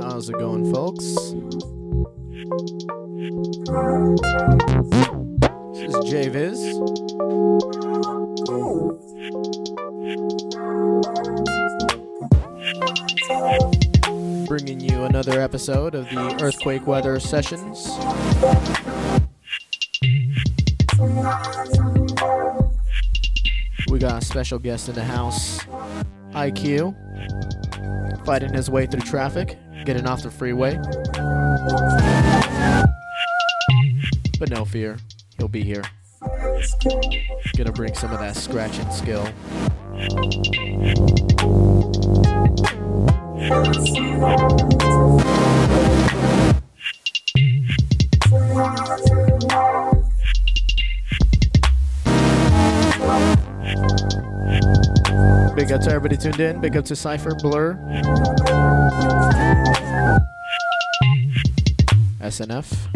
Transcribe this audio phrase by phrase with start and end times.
[0.00, 1.04] How's it going, folks?
[5.72, 6.58] This is JViz.
[14.48, 17.88] Bringing you another episode of the Earthquake Weather Sessions.
[23.90, 25.58] We got a special guest in the house,
[26.32, 26.94] EyeQ,
[28.24, 30.76] fighting his way through traffic, getting off the freeway.
[34.38, 34.96] But no fear,
[35.38, 35.84] he'll be here.
[37.56, 39.28] Gonna bring some of that scratching skill.
[43.38, 44.81] Big
[55.82, 56.60] out to everybody tuned in.
[56.60, 57.74] Big up to Cypher, Blur,
[62.20, 62.88] SNF.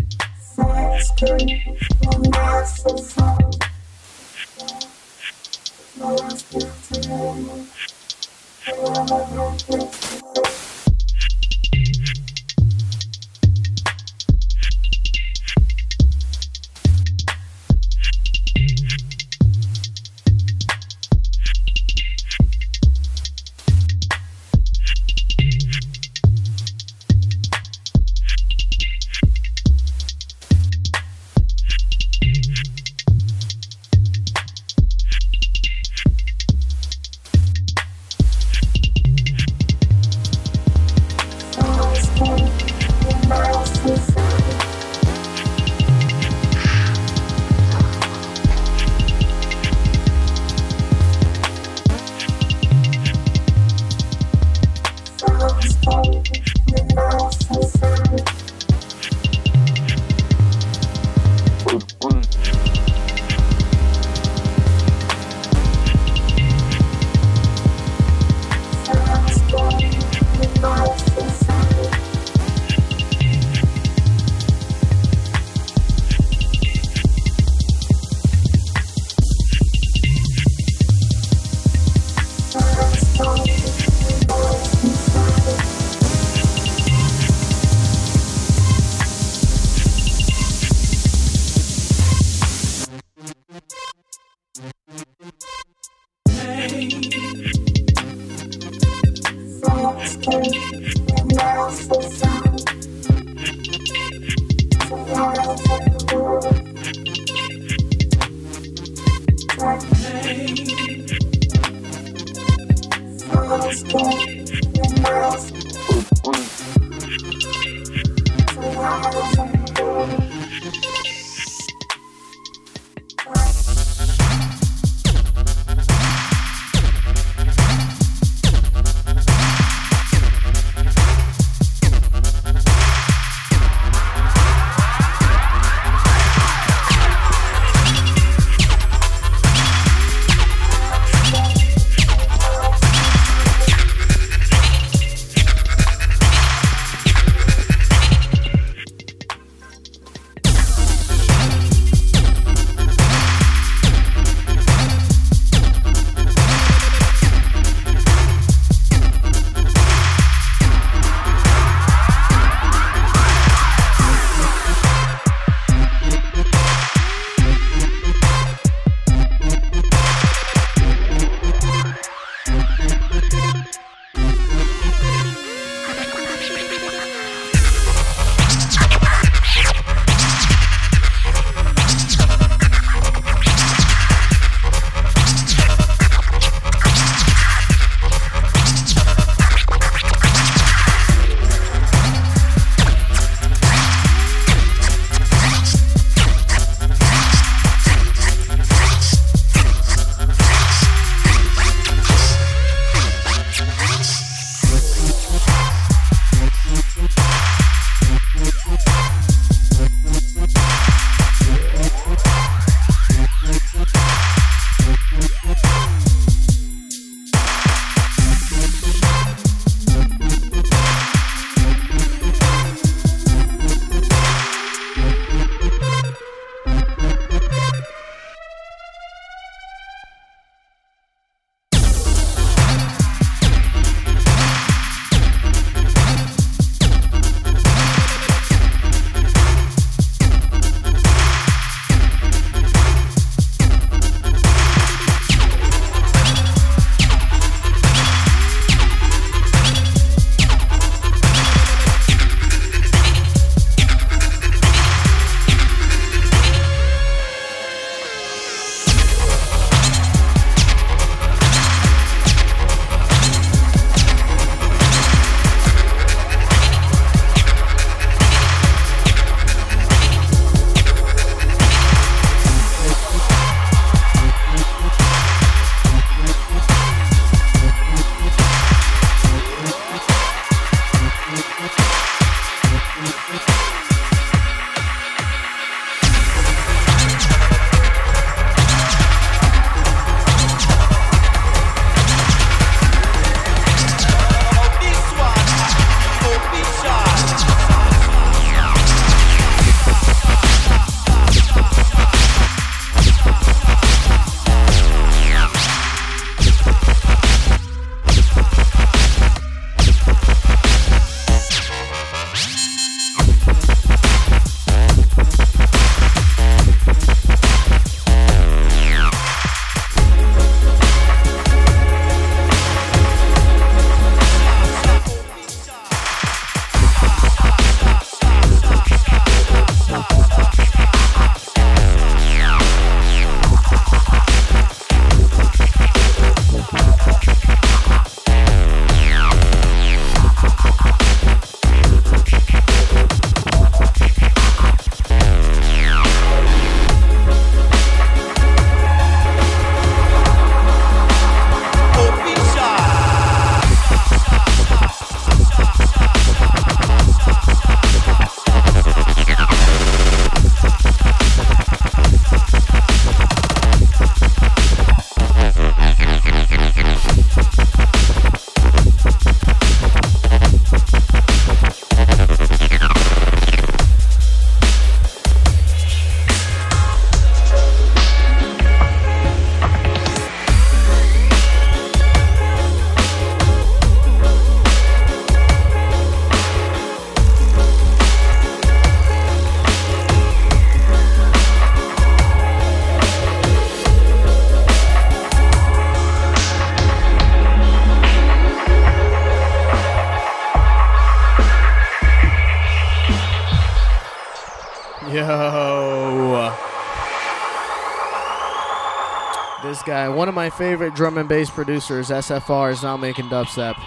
[410.57, 413.79] Favorite drum and bass producers, SFR, is now making dubstep,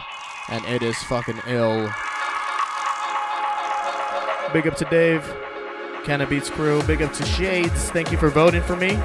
[0.50, 1.90] and it is fucking ill.
[4.54, 5.24] Big up to Dave,
[6.04, 6.82] Canna Beats crew.
[6.84, 7.90] Big up to Shades.
[7.90, 9.00] Thank you for voting for me.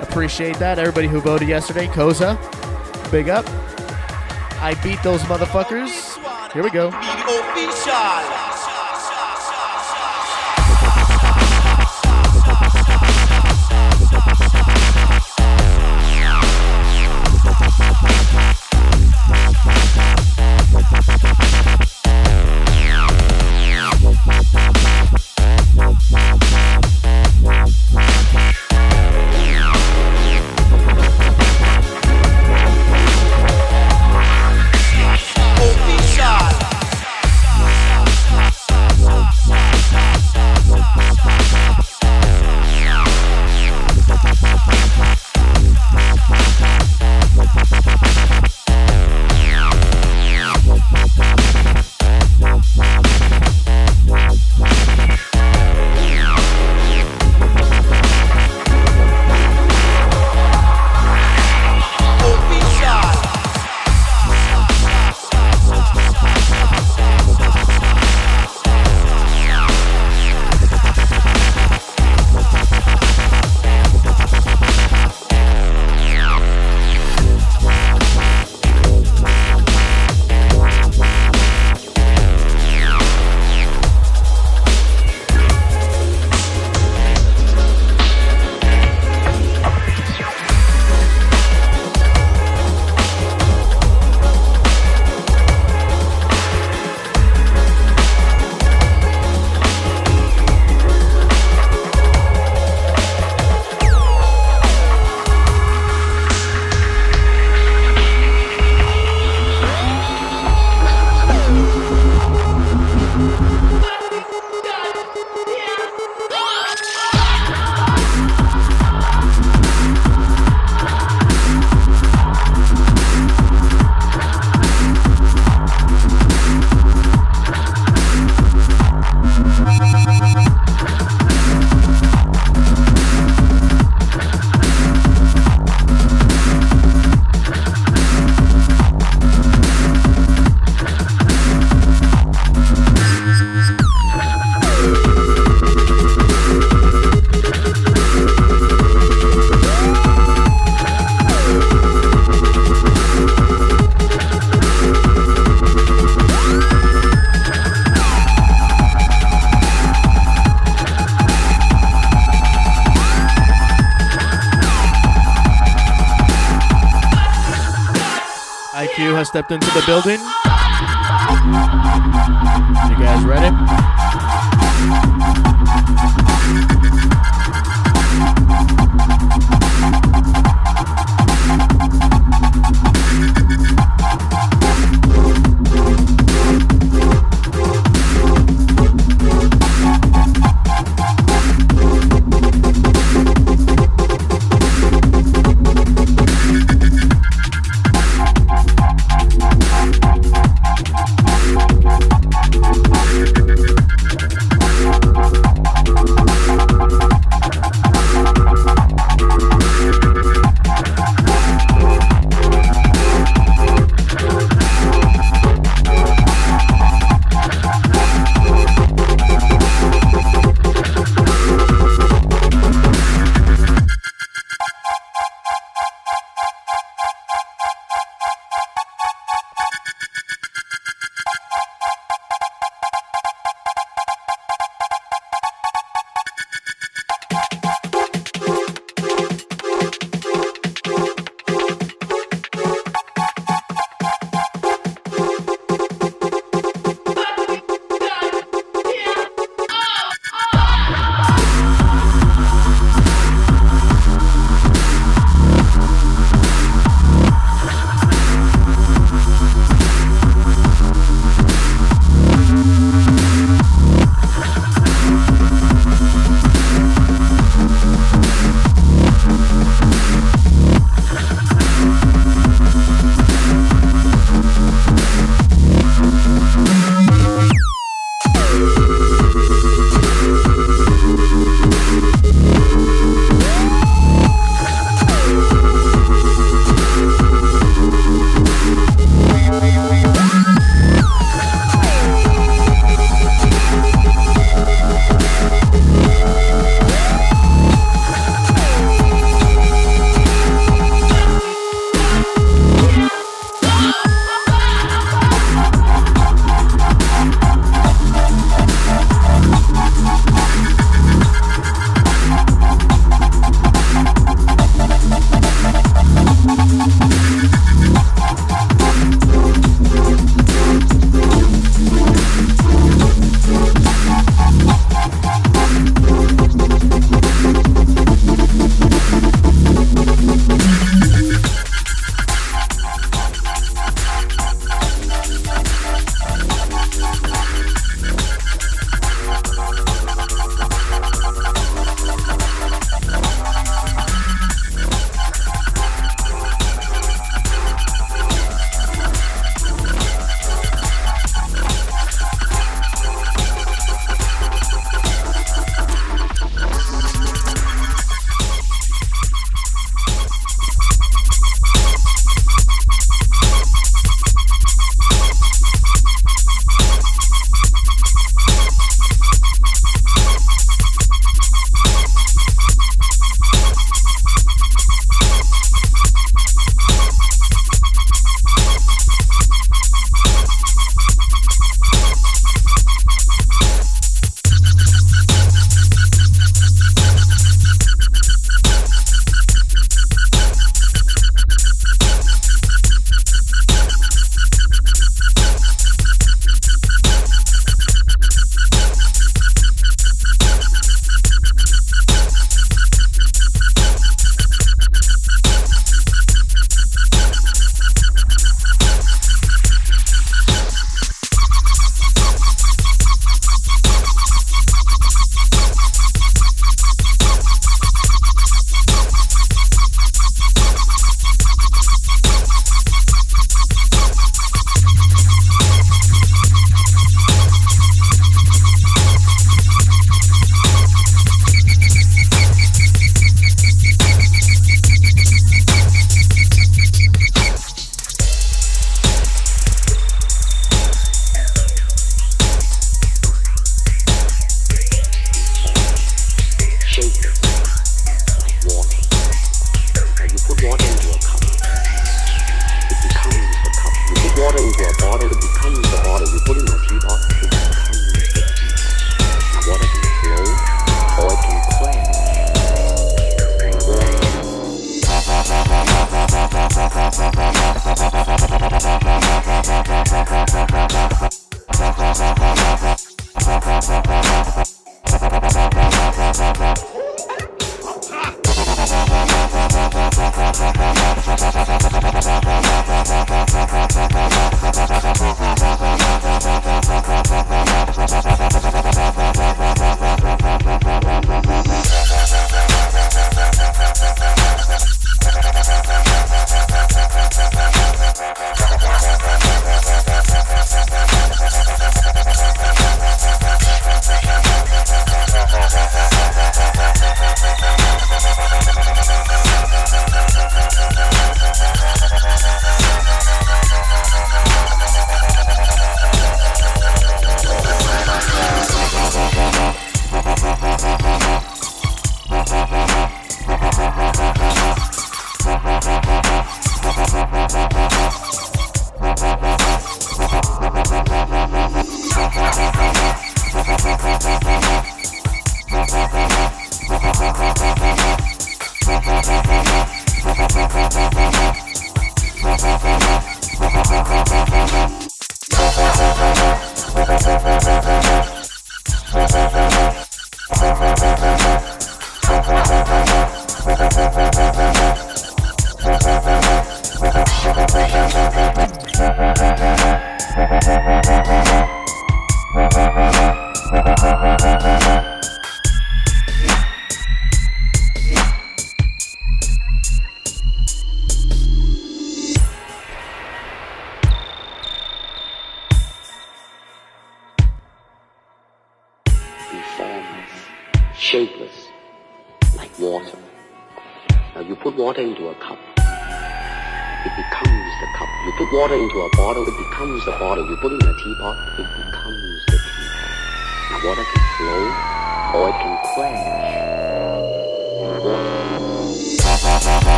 [0.00, 0.78] Appreciate that.
[0.78, 2.36] Everybody who voted yesterday, Koza,
[3.10, 3.44] big up.
[4.60, 6.16] I beat those motherfuckers.
[6.52, 6.90] Here we go.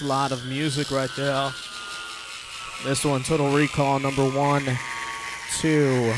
[0.00, 1.50] An onslaught of music right there.
[2.84, 4.64] This one, Total Recall number one,
[5.58, 6.12] two.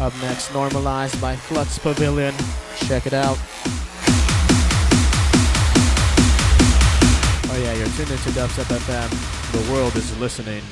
[0.00, 2.34] Up next, Normalized by Flux Pavilion.
[2.76, 3.38] Check it out.
[7.50, 9.52] Oh yeah, you're tuned into Dubstep FM.
[9.52, 10.62] The world is listening.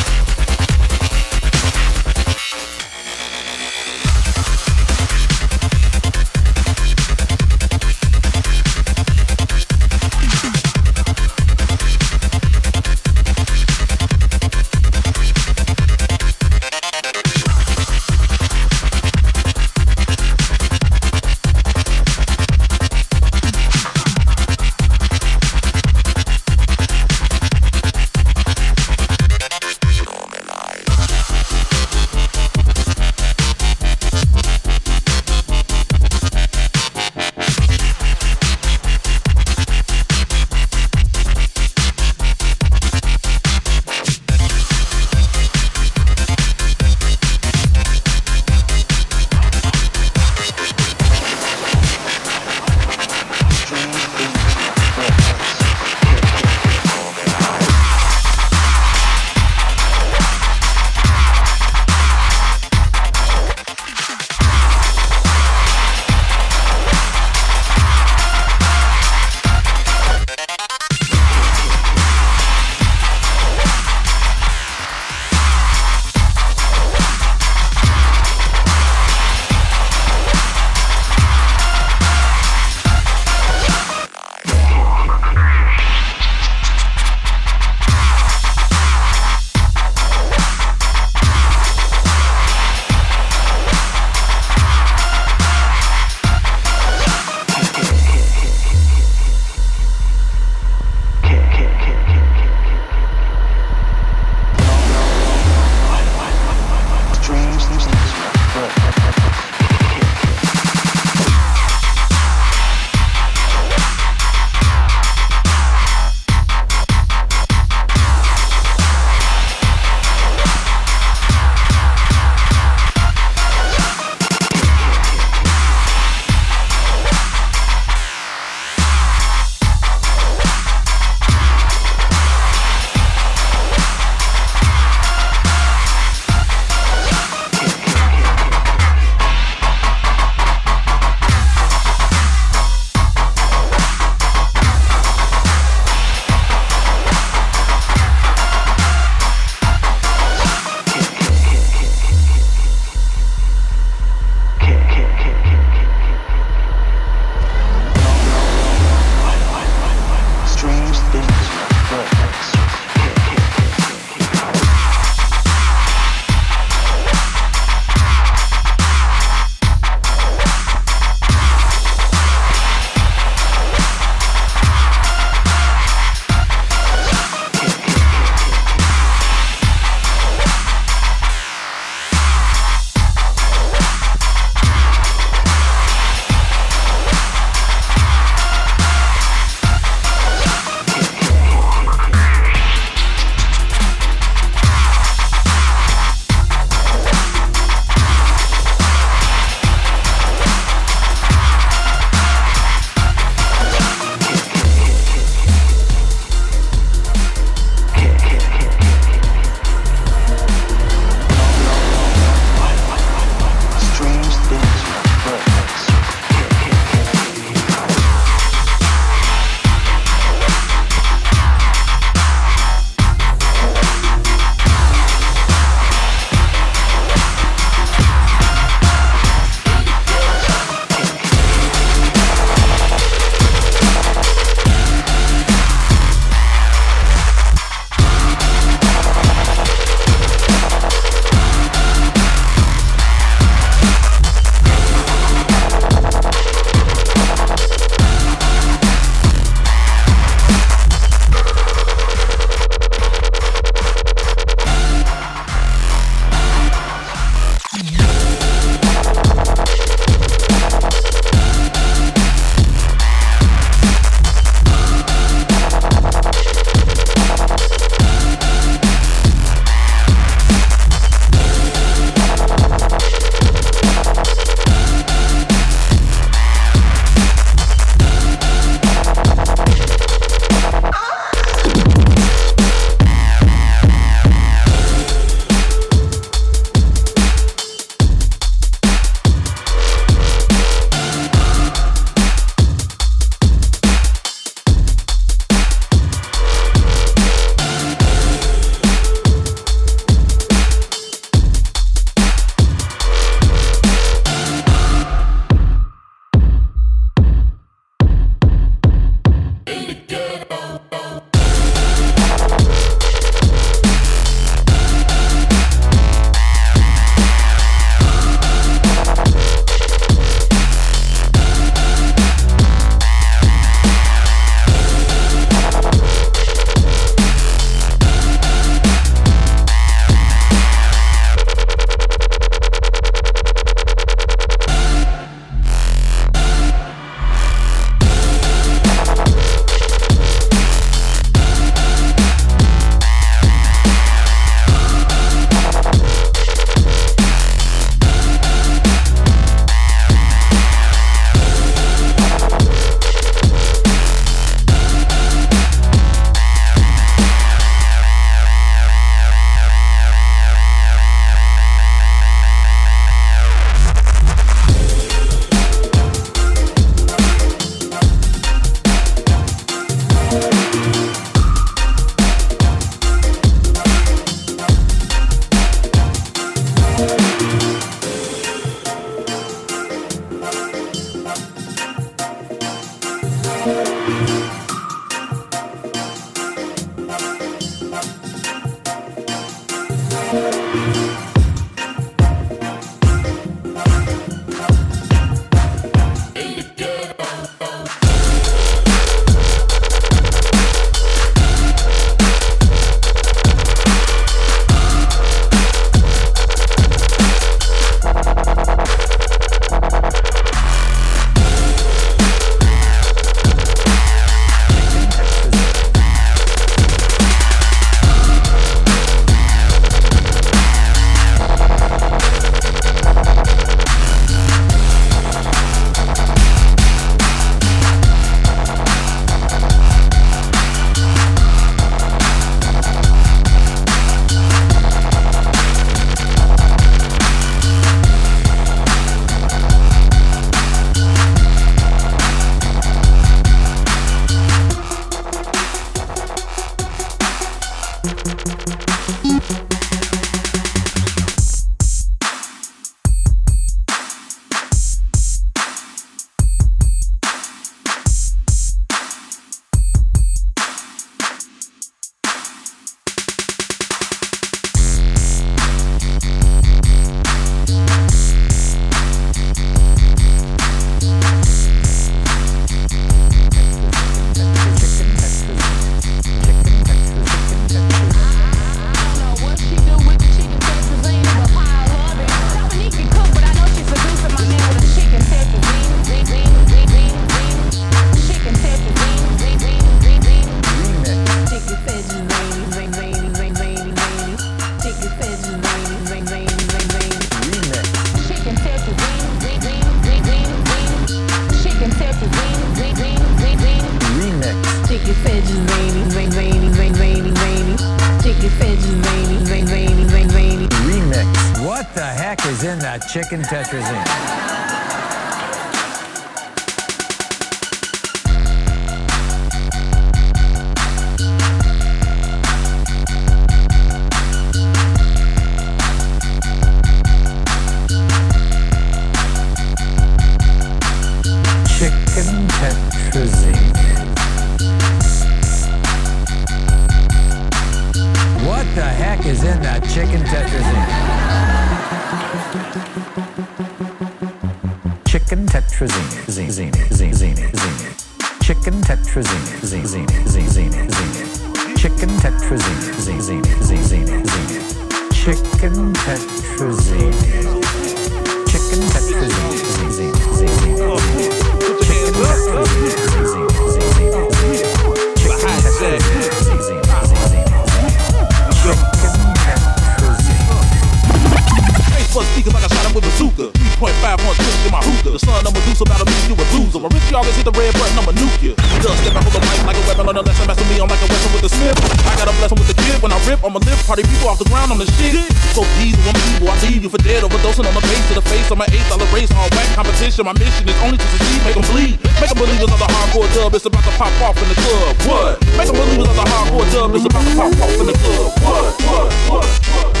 [576.81, 576.89] A loser.
[576.89, 578.53] My rich always hit the red button, I'ma nuke you.
[578.81, 580.47] Dust step out with the mic like a weapon on the lesson.
[580.47, 581.77] Master me, I'm like a weapon with the smith.
[582.05, 582.97] I got a blessing with the kid.
[583.01, 583.85] When I rip, I'ma lift.
[583.85, 585.17] Party people off the ground, I'm the shit.
[585.53, 586.49] So diesel, I'm evil.
[586.49, 587.23] I leave you for dead.
[587.23, 588.49] Overdosing on the face to the face.
[588.49, 589.29] I'm an eighth dollar race.
[589.35, 590.25] All whack competition.
[590.25, 591.39] My mission is only to succeed.
[591.45, 591.95] Make them bleed.
[592.17, 593.53] Make them believers of the hardcore dub.
[593.53, 594.93] It's about to pop off in the club.
[595.05, 595.41] What?
[595.57, 596.95] Make them believers of the hardcore dub.
[596.95, 598.29] It's about to pop off in the club.
[598.41, 598.73] What?
[598.81, 599.07] What?
[599.29, 599.45] What?
[599.45, 600.00] What?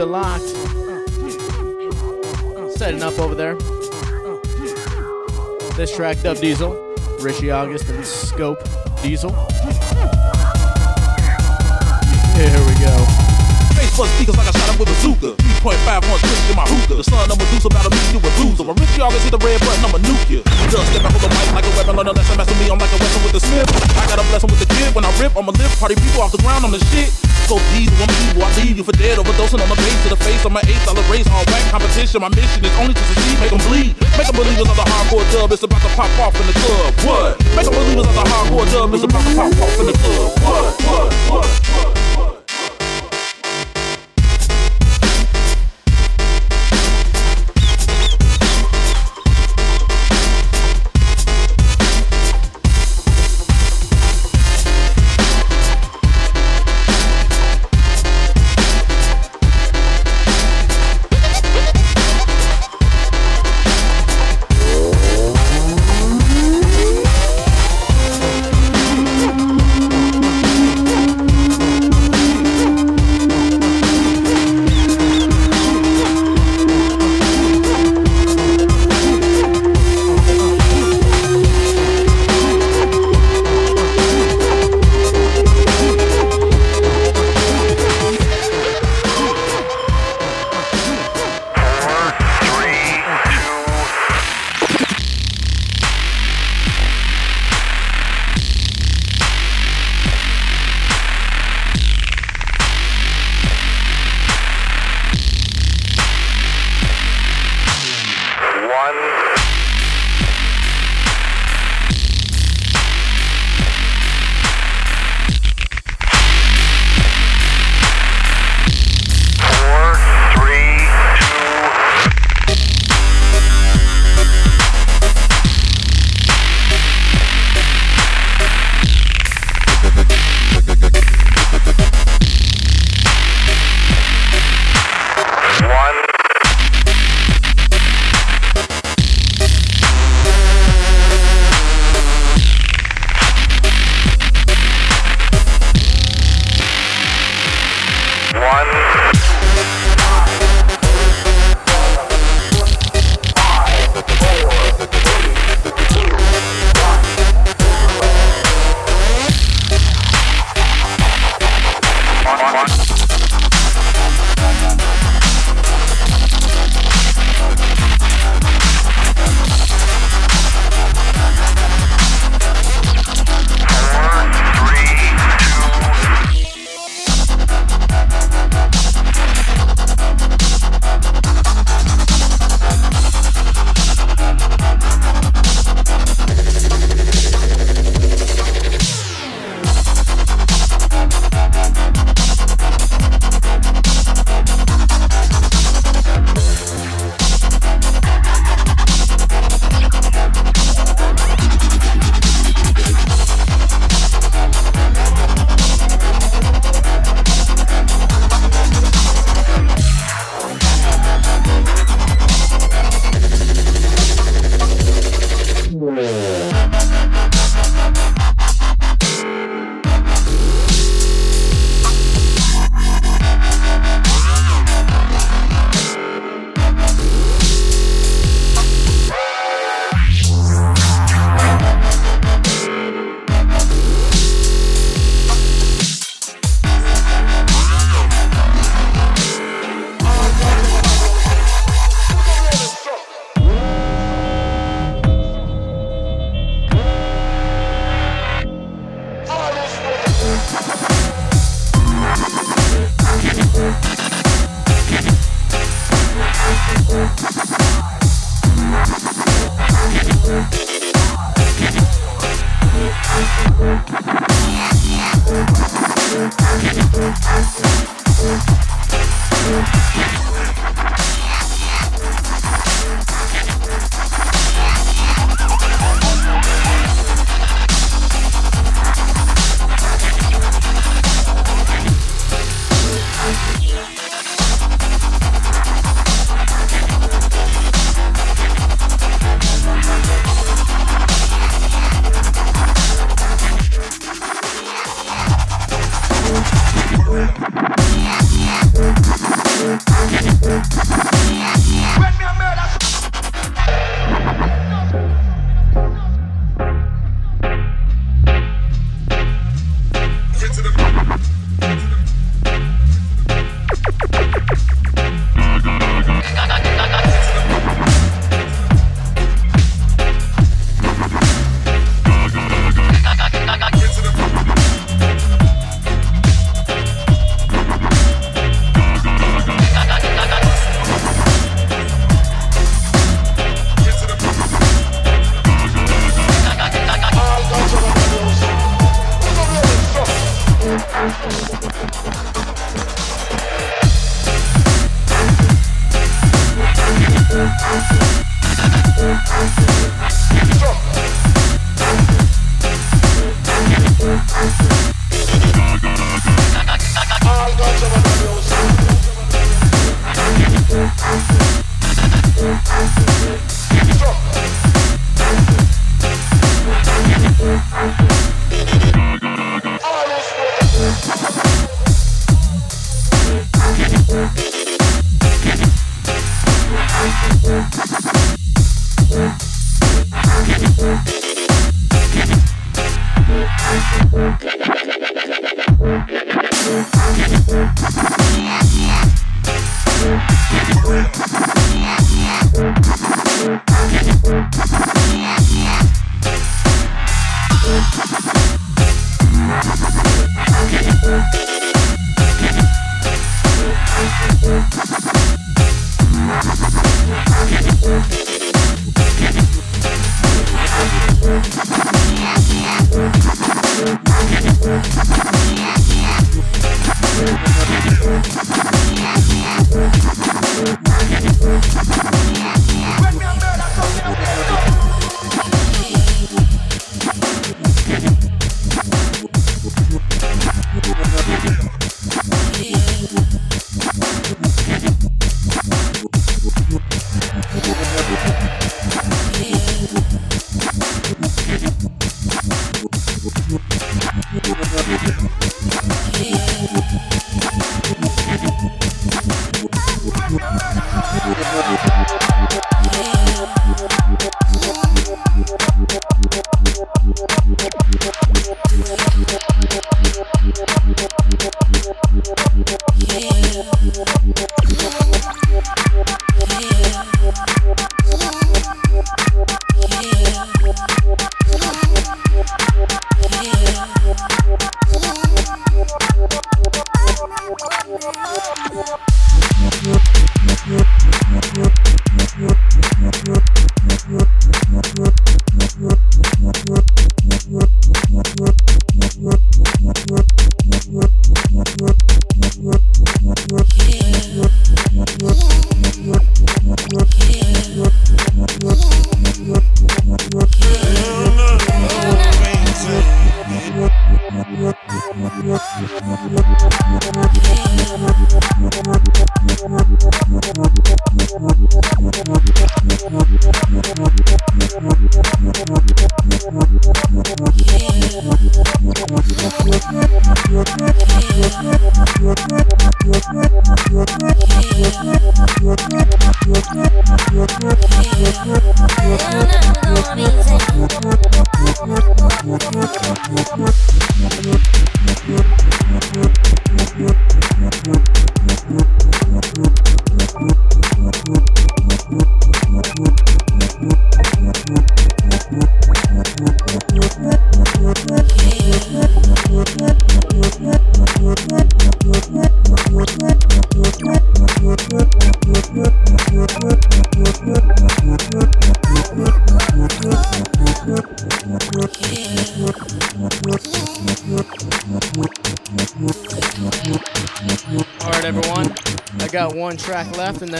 [0.00, 0.48] It locked.
[2.72, 3.54] Setting up over there.
[5.76, 6.72] This track, Dub Diesel,
[7.20, 8.64] Richie August, and Scope
[9.02, 9.28] Diesel.
[12.32, 12.96] Here we go.
[13.76, 15.36] Facebook speakers like I shot him with a bazooka.
[15.60, 16.96] 3.5 points twist in my hookah.
[16.96, 17.92] The of Medusa about a
[18.40, 18.64] loser.
[18.64, 19.84] My Richie August hit the red button,
[20.32, 20.40] you.
[20.72, 22.92] Just step out with the mic like a weapon, a mess with me, I'm like
[22.92, 23.68] a weapon with the smith.
[24.00, 26.32] I got a blessing with the kid, when I rip, I'ma lift, party people off
[26.32, 28.46] the ground, I'm the shit so diesel, I'm evil.
[28.46, 30.86] I leave you for dead, overdosing on the base to the face of my eighth
[30.86, 31.26] dollar race.
[31.34, 32.22] All whack competition.
[32.22, 33.98] My mission is only to succeed, make them bleed.
[34.14, 35.50] Make them believers of the hardcore dub.
[35.50, 36.94] It's about to pop off in the club.
[37.02, 37.42] What?
[37.58, 38.94] Make them believers of the hardcore dub.
[38.94, 40.30] It's about to pop off in the club.
[40.46, 40.78] What?
[40.86, 41.10] What?
[41.26, 41.46] What?
[41.74, 41.79] What?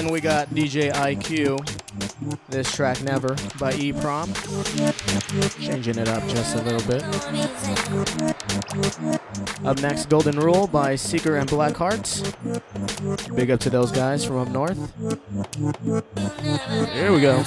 [0.00, 1.58] then we got DJ EyeQ.
[2.48, 4.32] This track, Never, by E Prom.
[5.60, 7.02] Changing it up just a little bit.
[9.66, 12.22] Up next, Golden Rule by Seeker and Black Hearts.
[13.34, 14.78] Big up to those guys from up north.
[16.92, 17.42] Here we go.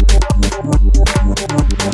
[0.00, 0.39] Thank you.
[1.80, 1.92] You'll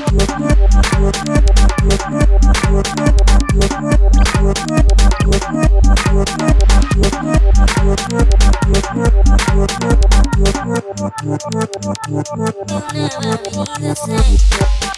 [13.21, 14.96] never be the same.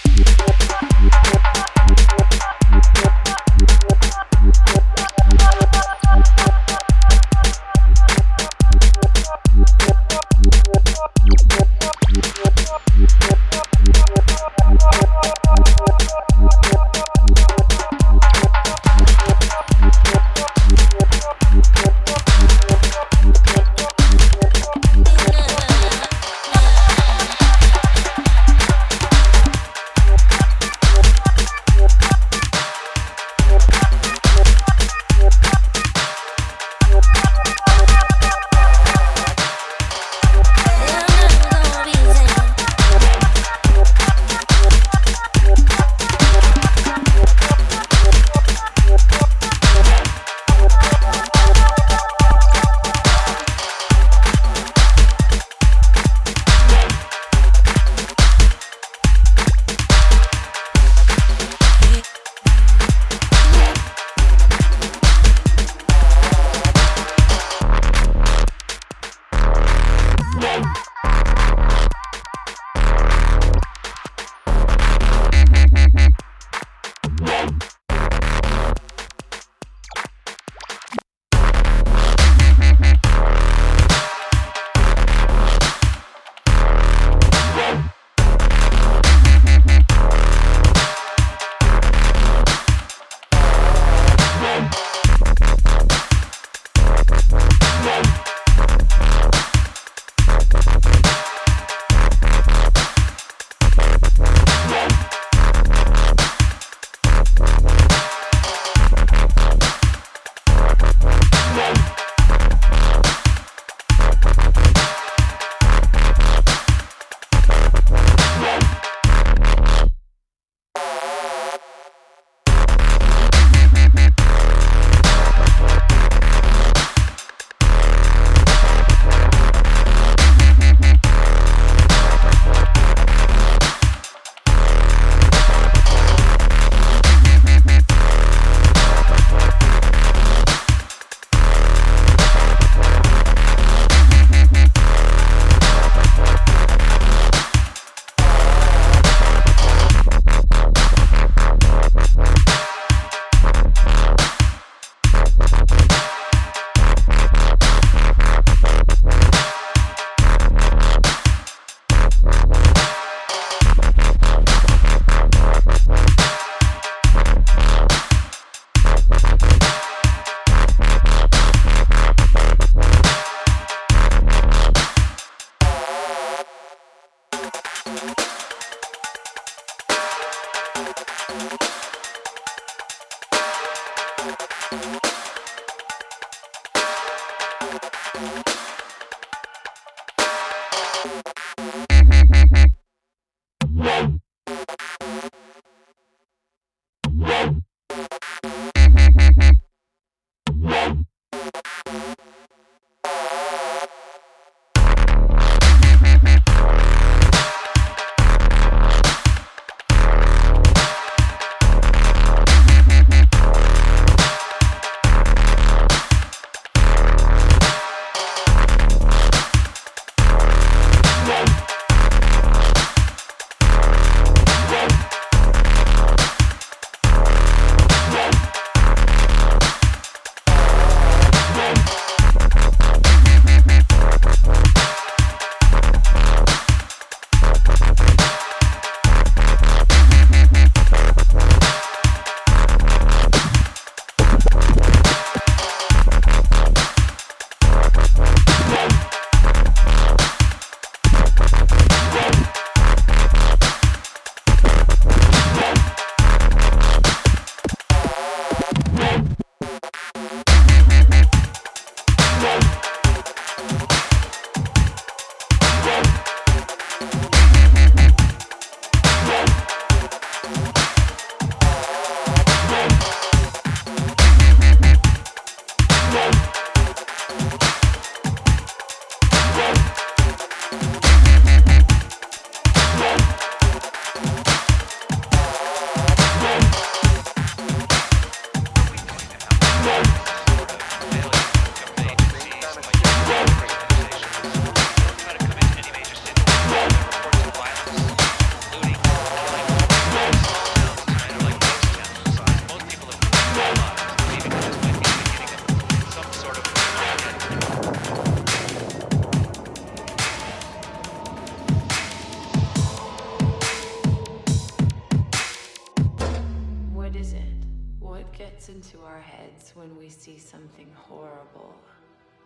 [318.69, 321.75] into our heads when we see something horrible.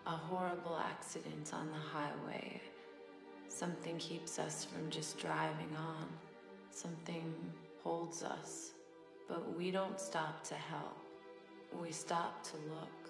[0.06, 2.60] A horrible accident on the highway.
[3.48, 6.06] Something keeps us from just driving on.
[6.70, 7.34] Something
[7.82, 8.72] holds us.
[9.28, 10.98] But we don't stop to help.
[11.80, 13.01] We stop to look.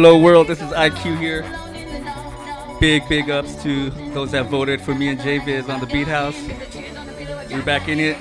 [0.00, 1.42] Hello world, this is EyeQ here.
[2.78, 6.40] Big, big ups to those that voted for me and JViz on the Beat House.
[7.50, 8.16] We're back in it,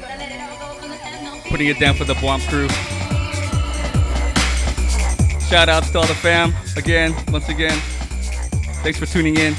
[1.52, 2.68] putting it down for the Bomb crew.
[5.48, 7.78] Shout outs to all the fam again, once again.
[8.82, 9.54] Thanks for tuning in.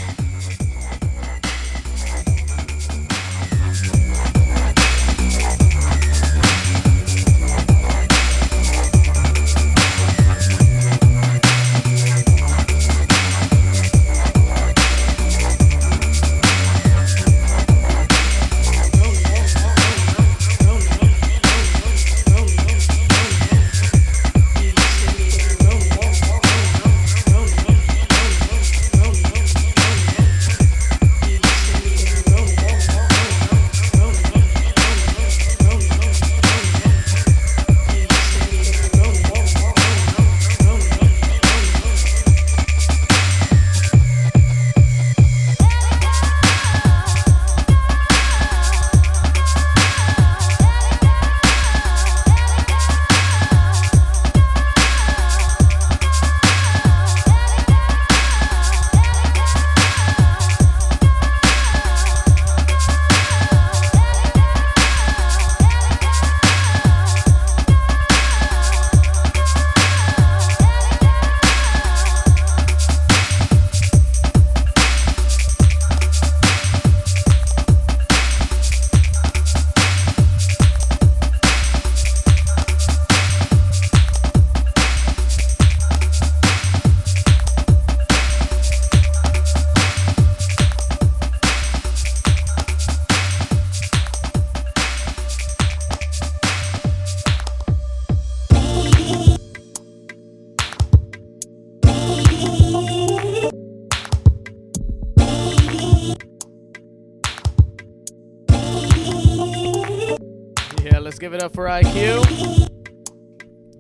[111.59, 112.23] For EyeQ.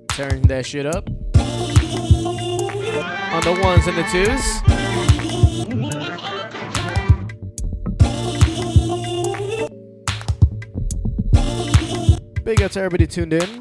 [0.08, 1.08] Turn that shit up.
[3.32, 4.42] On the ones and the twos.
[12.42, 13.60] Big up to everybody tuned in.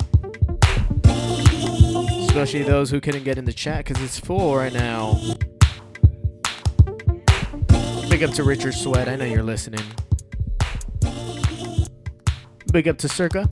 [2.27, 5.22] Especially those who couldn't get in the chat because it's full right now.
[8.10, 9.07] Big up to Richard Sweat.
[9.07, 9.85] I know you're listening.
[12.73, 13.48] Big up to Circa.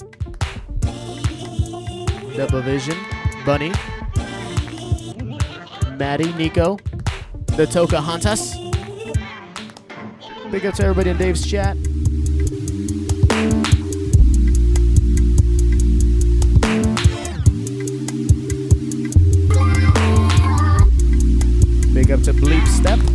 [2.35, 2.97] Double Vision.
[3.45, 3.71] Bunny.
[5.95, 6.77] Maddie, Nico.
[7.55, 8.01] The Toka.
[10.51, 11.77] Big up to everybody in Dave's chat.
[21.93, 23.14] Big up to Bleep Step.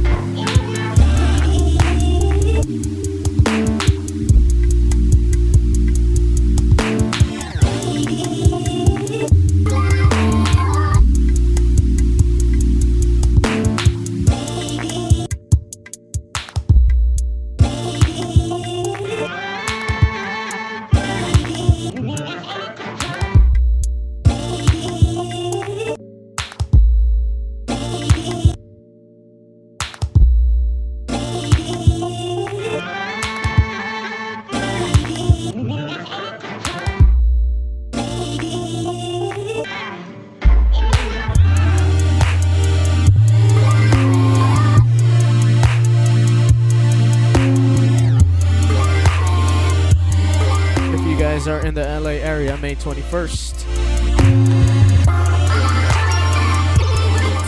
[53.13, 53.67] May 21st.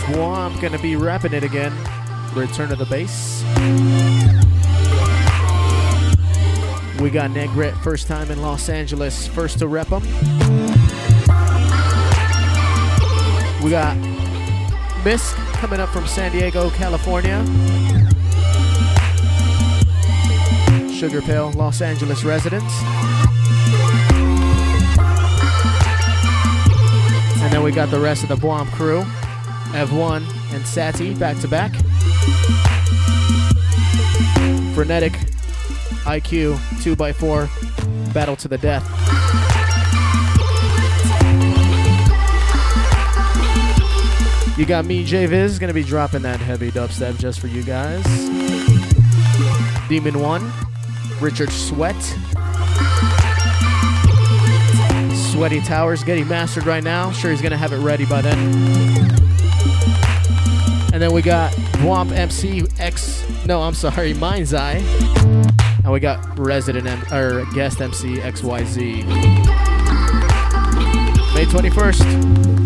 [0.09, 1.73] Well, I'm gonna be rapping it again.
[2.33, 3.43] Return to the base.
[6.99, 10.01] We got Negret first time in Los Angeles, first to rep 'em.
[13.61, 13.97] We got
[15.03, 17.43] Misk coming up from San Diego, California.
[20.93, 22.73] Sugar Pill, Los Angeles residents.
[27.63, 29.03] We got the rest of the Blom crew.
[29.71, 31.73] Ev1 and Sati back to back.
[34.75, 35.13] Frenetic,
[36.03, 38.83] EyeQ, 2x4, battle to the death.
[44.57, 48.03] You got me, JViz, gonna be dropping that heavy dubstep just for you guys.
[49.87, 50.51] Demon 1,
[51.21, 51.95] Richard Sweat.
[55.33, 57.11] Sweaty Towers getting mastered right now.
[57.11, 58.37] Sure, he's gonna have it ready by then.
[60.93, 61.51] And then we got
[61.81, 63.25] Womp MC X.
[63.47, 64.75] No, I'm sorry, Mind's Eye.
[65.83, 69.03] And we got resident M- or guest MC XYZ.
[71.33, 72.62] May 21st.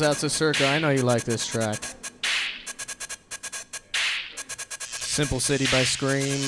[0.00, 0.66] Goes out to Circa.
[0.66, 1.76] I know you like this track.
[4.80, 6.46] Simple City by Skream.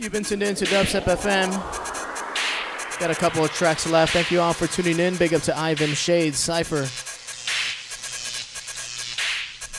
[0.00, 1.52] You've been tuned in to Dubstep FM.
[2.98, 4.14] Got a couple of tracks left.
[4.14, 5.14] Thank you all for tuning in.
[5.14, 6.88] Big up to Ivan Shades Cypher.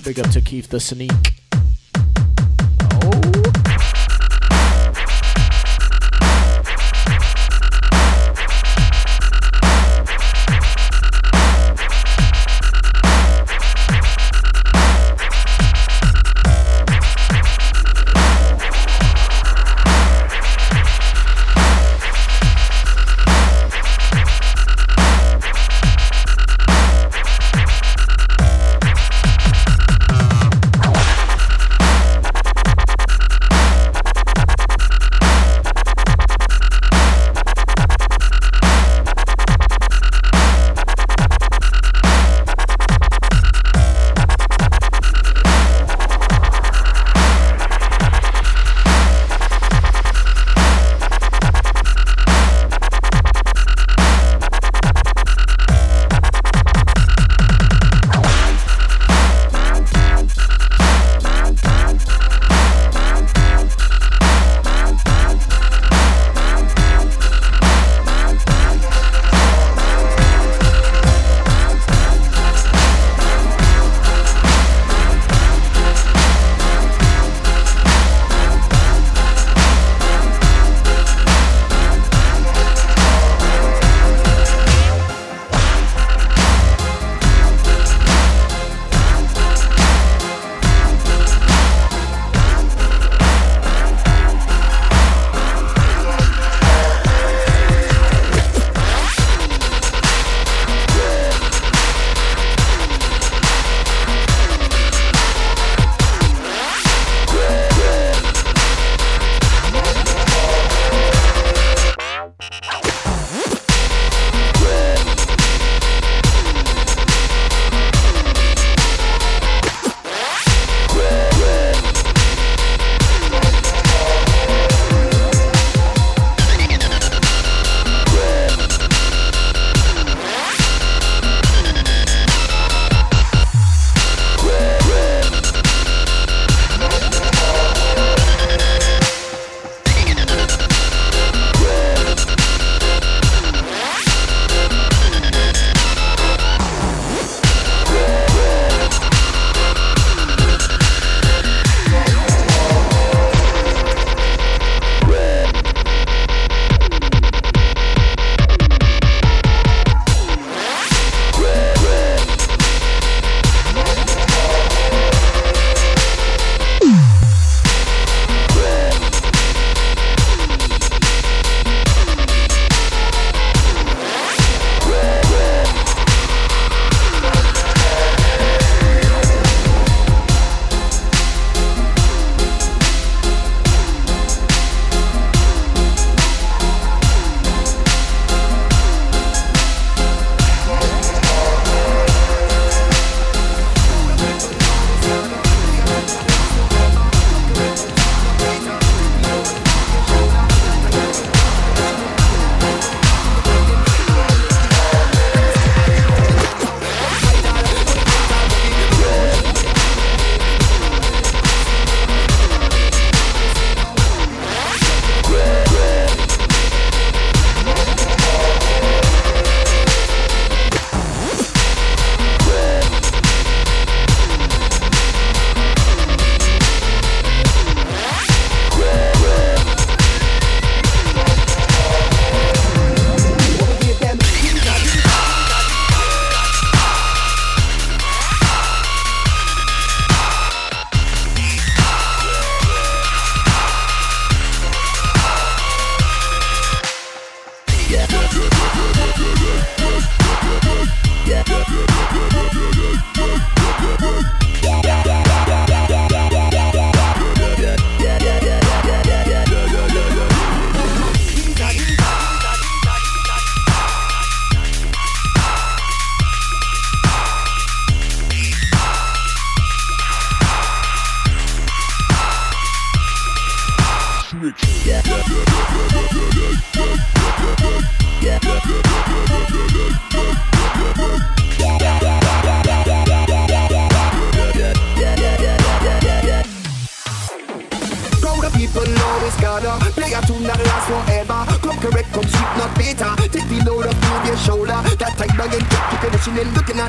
[0.06, 1.39] Big up to Keith the Sneak.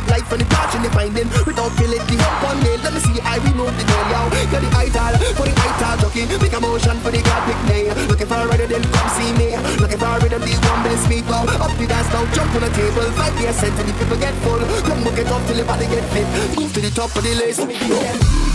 [0.01, 1.28] At life and the passion you're finding.
[1.44, 2.81] Without feeling the up on nail.
[2.81, 4.20] Let me see I remove the nail, yo.
[4.48, 6.24] Got the idol, for the idol jockey.
[6.40, 7.93] Make a motion for the god pick name.
[8.09, 9.56] Looking for a rider, then come see me.
[9.77, 11.24] Looking for a rhythm, the one the speed.
[11.28, 13.09] Up the dance now, jump on the table.
[13.18, 14.60] Five years cent and the people get full.
[14.89, 16.27] Come book it up till the body get fit.
[16.56, 18.49] Move to the top of the list.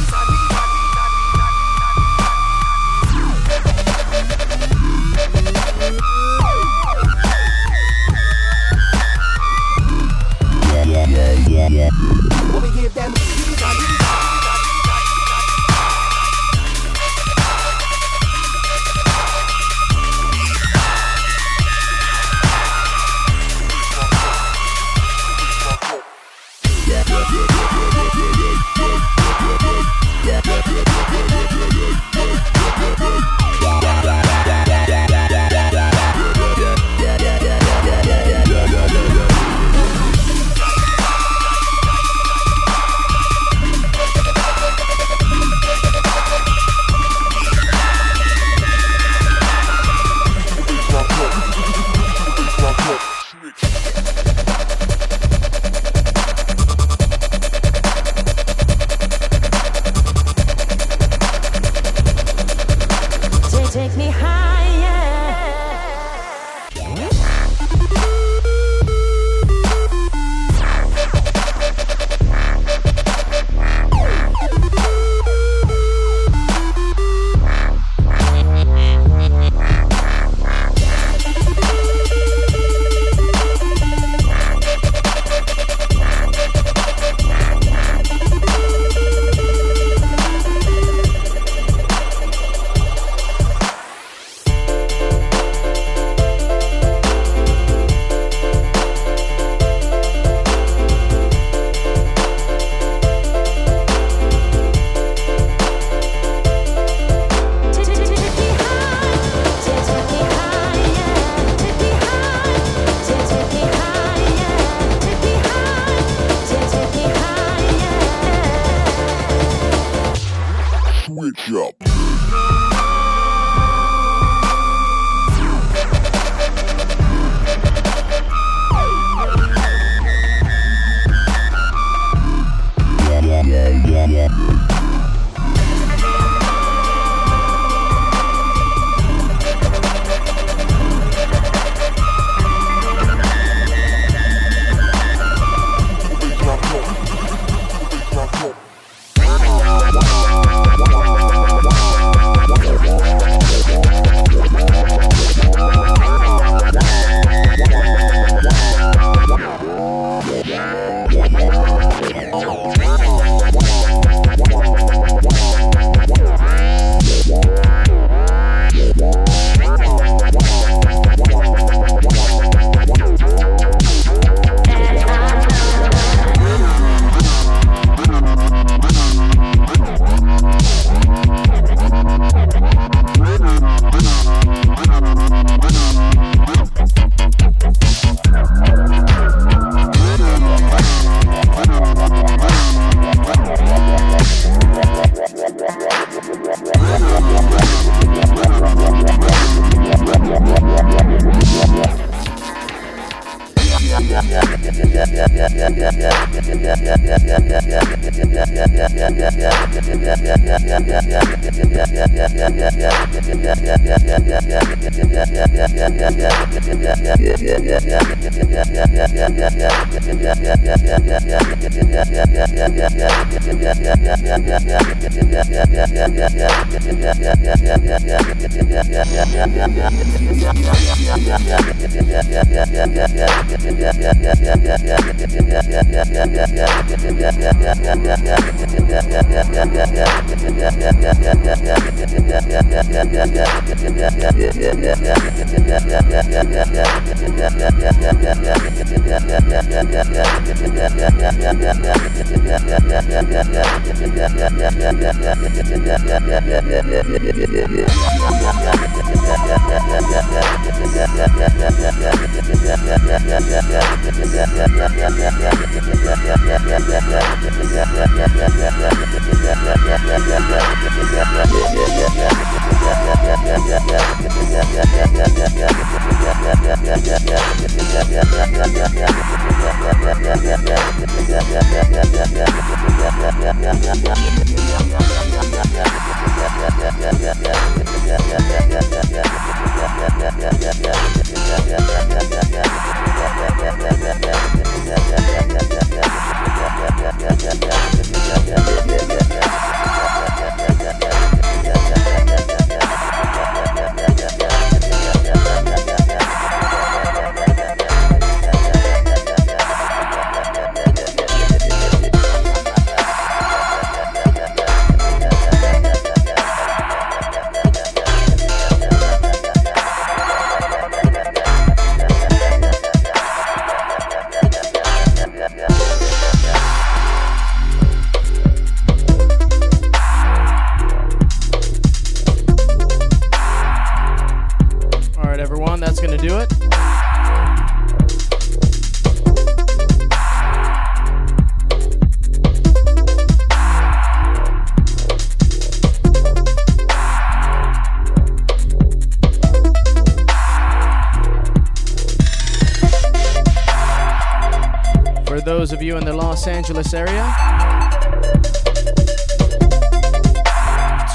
[356.67, 357.23] Angeles area,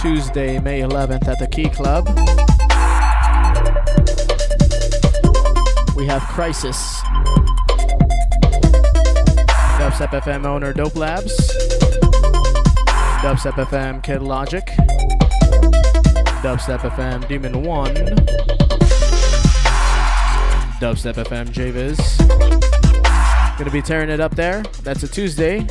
[0.00, 2.06] Tuesday, May 11th at the Key Club.
[5.96, 7.00] we have Crisis.
[9.74, 11.36] Dubstep FM owner Dope Labs.
[13.18, 14.64] Dubstep FM Kid Logic.
[16.44, 17.94] Dubstep FM Demon 1.
[20.78, 22.89] Dubstep FM JViz.
[23.60, 24.62] Gonna be tearing it up there.
[24.84, 25.66] That's a Tuesday.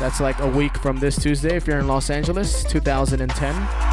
[0.00, 3.85] That's like a week from this Tuesday if you're in Los Angeles, 2010.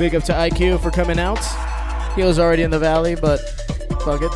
[0.00, 1.44] Big up to EyeQ for coming out.
[2.16, 3.36] He was already in the valley, but
[4.02, 4.32] fuck it.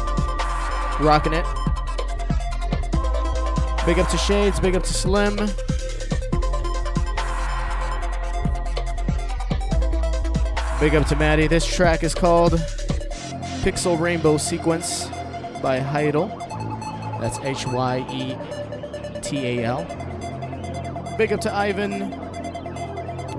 [1.02, 1.46] Rocking it.
[3.86, 5.36] Big up to Shades, big up to Slim.
[10.78, 11.46] Big up to Maddie.
[11.46, 12.52] This track is called
[13.62, 15.06] Pixel Rainbow Sequence
[15.62, 16.28] by Hyetal.
[17.22, 21.14] That's H Y E T A L.
[21.16, 22.10] Big up to Ivan.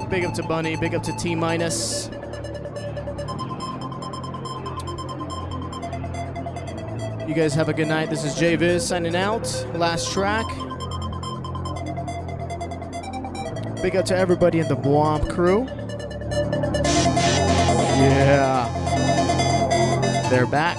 [0.10, 0.76] Big up to Bunny.
[0.76, 2.05] Big up to T minus.
[7.36, 8.10] You guys have a good night.
[8.10, 9.44] This is JViz signing out.
[9.74, 10.46] Last track.
[13.82, 15.66] Big up to everybody in the Bwomp crew.
[18.00, 18.70] Yeah.
[20.30, 20.78] They're back.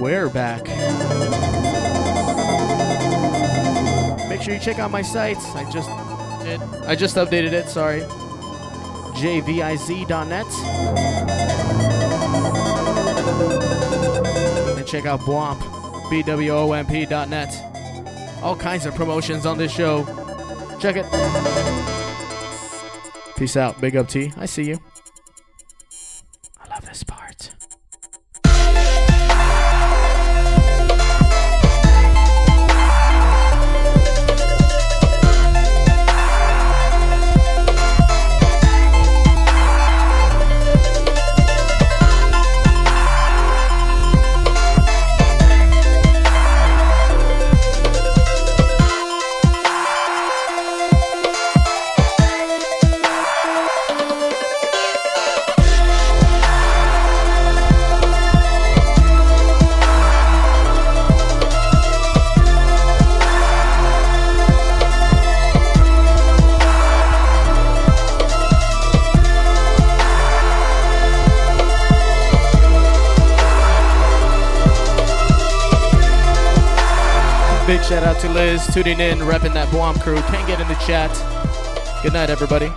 [0.00, 0.62] We're back.
[4.30, 5.44] Make sure you check out my sites.
[5.54, 5.90] I just
[6.42, 6.62] did.
[6.86, 8.00] I just updated it, sorry.
[9.20, 10.46] jviz.net.
[14.94, 15.58] Check out Bwomp,
[16.08, 18.42] B-W-O-M-P.net.
[18.44, 20.04] All kinds of promotions on this show.
[20.78, 21.04] Check it.
[23.36, 23.80] Peace out.
[23.80, 24.32] Big up T.
[24.36, 24.78] I see you.
[78.74, 80.20] Tuning in, repping that Bwomp crew.
[80.22, 81.12] Can't get in the chat.
[82.02, 82.72] Good night, everybody.